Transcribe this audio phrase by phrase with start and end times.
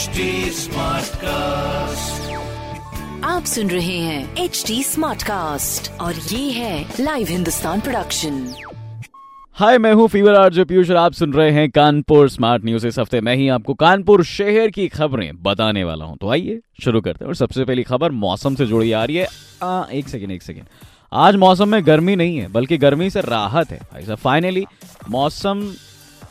[0.00, 0.24] HD
[0.56, 2.20] Smartcast.
[3.24, 8.54] आप सुन रहे हैं एच डी स्मार्ट कास्ट और ये है लाइव हिंदुस्तान प्रोडक्शन
[9.54, 12.98] हाय मैं हूँ फीवर आरजे पीयूष और आप सुन रहे हैं कानपुर स्मार्ट न्यूज़ इस
[12.98, 17.24] हफ़्ते मैं ही आपको कानपुर शहर की खबरें बताने वाला हूँ। तो आइए शुरू करते
[17.24, 19.26] हैं। और सबसे पहली खबर मौसम से जुड़ी आ रही है।
[19.62, 20.66] आ, एक सेकेंड एक सेकेंड
[21.12, 24.66] आज मौसम में गर्मी नहीं है बल्कि गर्मी से राहत है। साहब फाइनली
[25.10, 25.72] मौसम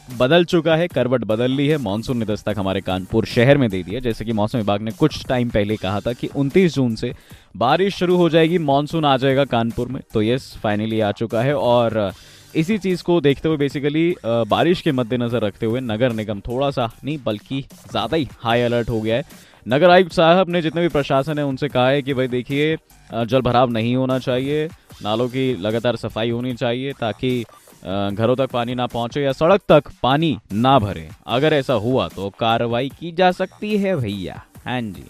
[0.09, 3.81] बदल चुका है, करवट बदल ली है, मानसून ने दस्तक हमारे कानपुर शहर में दे
[3.83, 7.13] दिया जैसे कि मौसम विभाग ने कुछ टाइम पहले कहा था कि 29 जून से
[7.57, 11.55] बारिश शुरू हो जाएगी, मानसून आ जाएगा कानपुर में। तो यस फाइनली आ चुका है
[11.55, 12.11] और
[12.55, 16.89] इसी चीज़ को देखते हुए बेसिकली बारिश के मद्देनजर रखते हुए नगर निगम थोड़ा सा
[17.03, 20.87] नहीं, बल्कि ज़्यादा ही हाई अलर्ट हो गया है। नगर आयुक्त साहब ने जितने भी
[20.89, 22.75] प्रशासन है, उनसे कहा है कि भाई देखिए
[23.09, 24.67] जल भराव नहीं होना चाहिए,
[25.03, 27.43] नालों की लगातार सफ़ाई होनी चाहिए ताकि
[27.83, 32.29] घरों तक पानी ना पहुँचे या सड़क तक पानी ना भरे। अगर ऐसा हुआ तो
[32.39, 35.05] कार्रवाई की जा सकती है भैया। हाँ जी।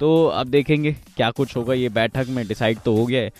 [0.00, 3.32] तो अब देखेंगे क्या कुछ होगा। ये बैठक में डिसाइड तो हो गया है।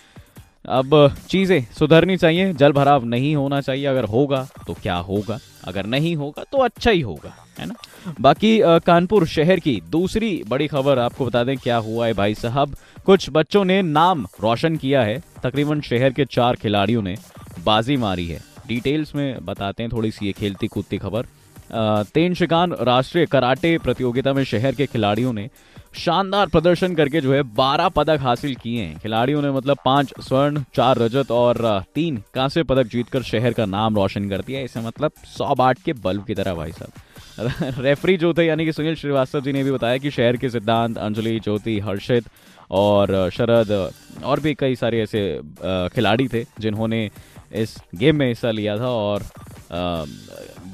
[0.71, 5.39] अब चीज़ें सुधरनी चाहिए। जल भराव नहीं होना चाहिए। अगर होगा तो क्या होगा?
[5.65, 7.75] अगर नहीं होगा तो अच्छा ही होगा, है ना?
[8.21, 12.77] बाकी कानपुर शहर की दूसरी बड़ी खबर आपको बता दें, क्या हुआ है भाई साहब?
[13.07, 17.17] कुछ बच्चों ने नाम रोशन किया है। तकरीबन शहर के चार खिलाड़ियों ने
[17.65, 21.27] बाजी मारी है। डिटेल्स में बताते हैं, थोड़ी सी ये खेलती कूदती खबर।
[22.15, 25.49] तेन शिकान राष्ट्रीय कराटे प्रतियोगिता में शहर के खिलाड़ियों ने
[25.95, 30.63] शानदार प्रदर्शन करके जो है बारह पदक हासिल किए हैं। खिलाड़ियों ने मतलब पाँच स्वर्ण,
[30.75, 31.61] चार रजत और
[31.95, 35.93] तीन कांस्य पदक जीतकर शहर का नाम रोशन कर दिया। इसे मतलब सौ बाट के
[36.05, 39.71] बल्ब की तरह भाई साहब। रेफरी जो थे, यानी कि सुनील श्रीवास्तव जी ने भी
[39.71, 42.29] बताया कि शहर के सिद्धांत, अंजलि, ज्योति, हर्षित
[42.71, 43.71] और शरद
[44.25, 45.23] और भी कई सारे ऐसे
[45.95, 47.09] खिलाड़ी थे जिन्होंने
[47.53, 49.23] इस गेम में हिस्सा लिया था और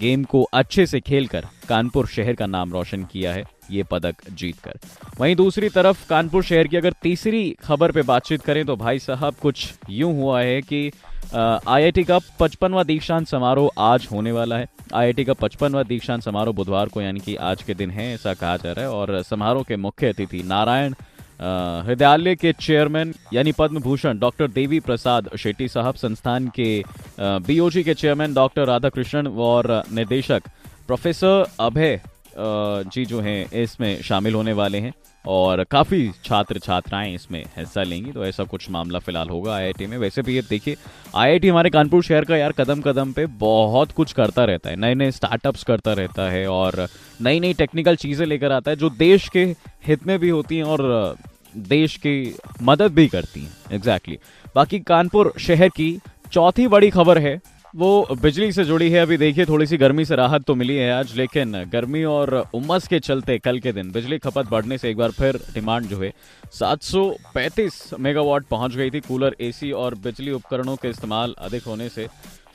[0.00, 4.78] गेम को अच्छे से खेलकर कानपुर शहर का नाम रोशन किया है, ये पदक जीतकर।
[5.20, 9.34] वहीं दूसरी तरफ़ कानपुर शहर की अगर तीसरी खबर पे बातचीत करें तो भाई साहब,
[9.34, 10.90] कुछ यूँ हुआ है कि
[11.34, 16.88] आईआईटी का पचपनवा दीक्षांत समारोह आज होने वाला है। आईआईटी का पचपनवा दीक्षांत समारोह बुधवार
[16.88, 19.76] को यानी कि आज के दिन है, ऐसा कहा जा रहा है और समारोह के
[19.78, 20.94] मुख्य अतिथि नारायण
[21.40, 26.82] हृदयालय के चेयरमैन यानी पद्म भूषण डॉक्टर देवी प्रसाद शेट्टी साहब, संस्थान के
[27.20, 30.42] बीओजी के चेयरमैन डॉक्टर राधा कृष्णन और निदेशक
[30.86, 32.00] प्रोफेसर अभय
[32.36, 34.92] जी जो हैं, इसमें शामिल होने वाले हैं
[35.24, 39.96] और काफ़ी छात्र छात्राएँ इसमें हिस्सा लेंगी तो ऐसा कुछ मामला फ़िलहाल होगा आईआईटी में।
[39.98, 40.76] वैसे भी ये देखिए,
[41.14, 44.94] आईआईटी हमारे कानपुर शहर का यार कदम कदम पे बहुत कुछ करता रहता है। नए
[44.94, 46.86] नए स्टार्टअप्स करता रहता है और
[47.20, 49.44] नई नई टेक्निकल चीज़ें लेकर आता है जो देश के
[49.86, 51.16] हित में भी होती हैं और
[51.58, 54.54] देश की मदद भी करती हैं। Exactly exactly.
[54.54, 55.98] बाकी कानपुर शहर की
[56.32, 57.40] चौथी बड़ी खबर है
[57.76, 60.90] वो बिजली से जुड़ी है, अभी देखिए थोड़ी सी गर्मी से राहत तो मिली है
[60.92, 64.96] आज, लेकिन गर्मी और उमस के चलते कल के दिन बिजली खपत बढ़ने से एक
[64.96, 66.12] बार फिर डिमांड जो है
[66.52, 72.06] 735 मेगावाट पहुँच गई थी। कूलर, एसी और बिजली उपकरणों के इस्तेमाल अधिक होने से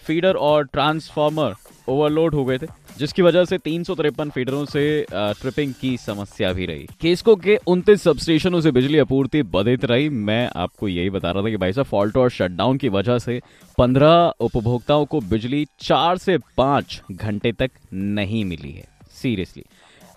[0.06, 1.54] फीडर और ट्रांसफार्मर
[1.90, 2.68] ओवरलोड हो गए थे।
[3.02, 4.82] जिसकी वजह से तीन सौ तिरपन फीडरों से
[5.12, 10.10] ट्रिपिंग की समस्या भी रही। केसको के उनतीस सब स्टेशनों से बिजली आपूर्ति बधित रही।
[10.10, 13.40] मैं आपको यही बता रहा था कि भाई साहब फॉल्ट और शटडाउन की वजह से
[13.78, 19.64] पंद्रह उपभोक्ताओं को बिजली चार से पाँच घंटे तक नहीं मिली है सीरियसली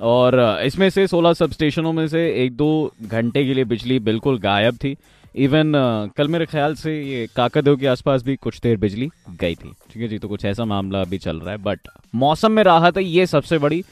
[0.02, 2.70] और इसमें से 16 सब स्टेशनों में से एक दो
[3.02, 4.96] घंटे के लिए बिजली बिल्कुल गायब थी।
[5.34, 9.08] इवन uh, कल मेरे ख्याल से ये काकादेव के आसपास भी कुछ देर बिजली
[9.40, 12.52] गई थी। ठीक है जी तो कुछ ऐसा मामला अभी चल रहा है बट मौसम
[12.52, 13.82] में राहत है ये सबसे बड़ी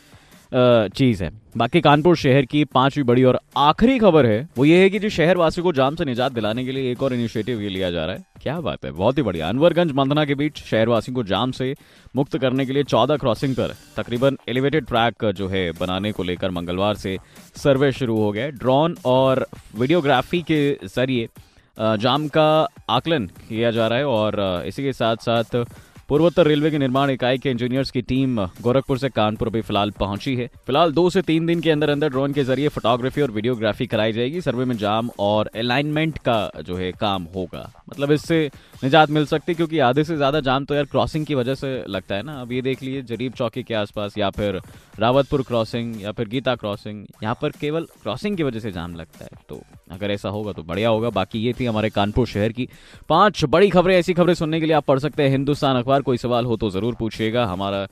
[0.55, 4.91] चीज़ है। बाकी कानपुर शहर की पांचवी बड़ी और आखिरी खबर है, वो ये है
[4.91, 7.91] कि जो शहरवासियों को जाम से निजात दिलाने के लिए एक और इनिशिएटिव ये लिया
[7.91, 11.23] जा रहा है। क्या बात है, बहुत ही बढ़िया। अनवरगंज मंदना के बीच शहरवासियों को
[11.23, 11.75] जाम से
[12.17, 16.51] मुक्त करने के लिए चौदह क्रॉसिंग पर तकरीबन एलिवेटेड ट्रैक जो है बनाने को लेकर
[16.51, 17.17] मंगलवार से
[17.57, 19.47] सर्वे शुरू हो गया ड्रोन और
[19.79, 21.29] वीडियोग्राफी के ज़रिए
[21.77, 22.51] जाम का
[22.91, 25.65] आकलन किया जा रहा है और इसी के साथ साथ
[26.09, 30.35] पूर्वोत्तर रेलवे के निर्माण इकाई के इंजीनियर्स की टीम गोरखपुर से कानपुर भी फ़िलहाल पहुँची
[30.37, 33.87] है। फ़िलहाल दो से तीन दिन के अंदर अंदर ड्रोन के ज़रिए फोटोग्राफी और वीडियोग्राफी
[33.87, 38.51] कराई जाएगी। सर्वे में जाम और अलाइनमेंट का जो है काम होगा। मतलब इससे
[38.83, 42.15] निजात मिल सकती, क्योंकि आधे से ज़्यादा जाम तो यार क्रॉसिंग की वजह से लगता
[42.15, 44.61] है ना। अब ये देख लीजिए जरीब चौकी के आसपास, या फिर
[44.99, 49.25] रावतपुर क्रॉसिंग या फिर गीता क्रॉसिंग यहाँ पर केवल क्रॉसिंग की वजह से जाम लगता
[49.25, 49.63] है। तो
[49.93, 52.69] अगर ऐसा होगा तो बढ़िया होगा। बाकी ये थी हमारे कानपुर शहर की
[53.09, 56.17] पाँच बड़ी खबरें। ऐसी खबरें सुनने के लिए आप पढ़ सकते हैं हिंदुस्तान अखबार। कोई
[56.19, 57.87] सवाल हो तो ज़रूर पूछिएगा। हमारा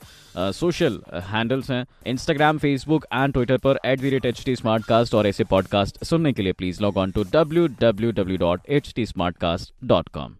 [0.53, 5.15] सोशल हैंडल्स हैं। इंस्टाग्राम फेसबुक एंड ट्विटर पर at the rate H T smart cast
[5.15, 8.93] और ऐसे पॉडकास्ट सुनने के लिए please log on to W W W dot H
[8.97, 10.40] T smart cast dot com